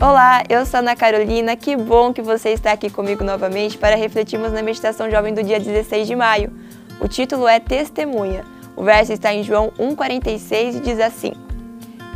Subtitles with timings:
[0.00, 4.52] Olá, eu sou Ana Carolina, que bom que você está aqui comigo novamente para refletirmos
[4.52, 6.52] na meditação jovem do dia 16 de maio.
[7.00, 8.44] O título é Testemunha.
[8.76, 11.32] O verso está em João 1,46 e diz assim: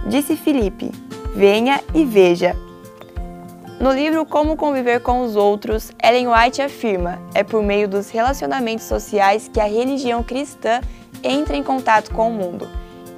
[0.07, 0.93] Disse Filipe:
[1.35, 2.55] Venha e veja.
[3.81, 8.87] No livro Como Conviver com os Outros, Ellen White afirma: é por meio dos relacionamentos
[8.87, 10.81] sociais que a religião cristã
[11.21, 12.69] entra em contato com o mundo.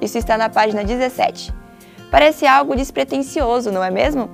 [0.01, 1.53] Isso está na página 17.
[2.09, 4.27] Parece algo despretensioso, não é mesmo?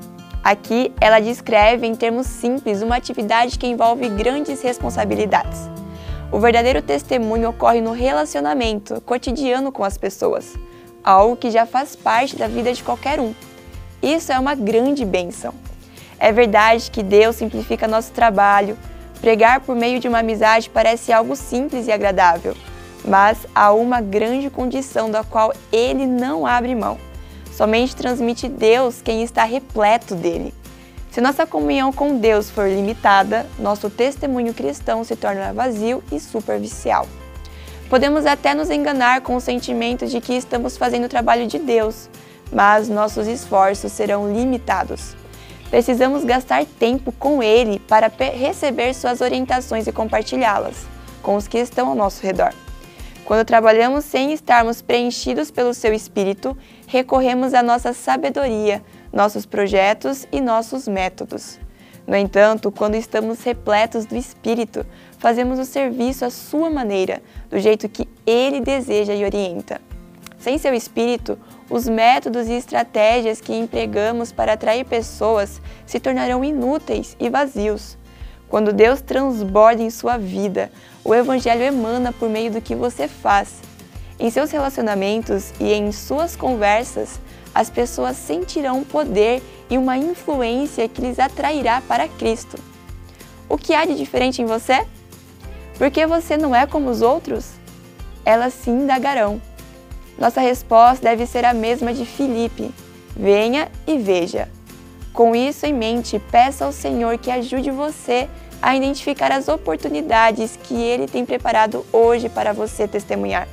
[0.43, 5.69] Aqui, ela descreve em termos simples uma atividade que envolve grandes responsabilidades.
[6.31, 10.55] O verdadeiro testemunho ocorre no relacionamento cotidiano com as pessoas,
[11.03, 13.35] algo que já faz parte da vida de qualquer um.
[14.01, 15.53] Isso é uma grande bênção.
[16.17, 18.75] É verdade que Deus simplifica nosso trabalho.
[19.19, 22.55] Pregar por meio de uma amizade parece algo simples e agradável,
[23.05, 27.10] mas há uma grande condição da qual ele não abre mão
[27.51, 30.53] Somente transmite Deus quem está repleto dele.
[31.11, 37.05] Se nossa comunhão com Deus for limitada, nosso testemunho cristão se torna vazio e superficial.
[37.89, 42.09] Podemos até nos enganar com o sentimento de que estamos fazendo o trabalho de Deus,
[42.49, 45.13] mas nossos esforços serão limitados.
[45.69, 50.85] Precisamos gastar tempo com Ele para receber suas orientações e compartilhá-las
[51.21, 52.53] com os que estão ao nosso redor.
[53.25, 58.83] Quando trabalhamos sem estarmos preenchidos pelo seu espírito, recorremos à nossa sabedoria,
[59.13, 61.59] nossos projetos e nossos métodos.
[62.07, 64.85] No entanto, quando estamos repletos do espírito,
[65.17, 69.79] fazemos o serviço à sua maneira, do jeito que ele deseja e orienta.
[70.39, 71.37] Sem seu espírito,
[71.69, 77.97] os métodos e estratégias que empregamos para atrair pessoas se tornarão inúteis e vazios.
[78.51, 80.69] Quando Deus transborda em sua vida,
[81.05, 83.61] o Evangelho emana por meio do que você faz.
[84.19, 87.17] Em seus relacionamentos e em suas conversas,
[87.55, 92.57] as pessoas sentirão um poder e uma influência que lhes atrairá para Cristo.
[93.47, 94.85] O que há de diferente em você?
[95.77, 97.51] Porque você não é como os outros?
[98.25, 99.41] Elas se indagarão.
[100.19, 102.69] Nossa resposta deve ser a mesma de Filipe:
[103.15, 104.49] venha e veja.
[105.13, 108.29] Com isso em mente, peça ao Senhor que ajude você
[108.61, 113.47] a identificar as oportunidades que Ele tem preparado hoje para você testemunhar.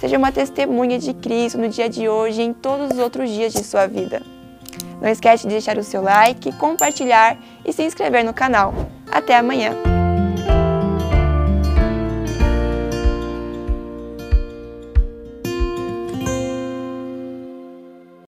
[0.00, 3.52] Seja uma testemunha de Cristo no dia de hoje e em todos os outros dias
[3.52, 4.20] de sua vida.
[5.00, 8.74] Não esquece de deixar o seu like, compartilhar e se inscrever no canal.
[9.10, 9.95] Até amanhã!